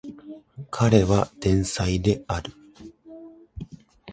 [0.71, 2.51] 彼は天才である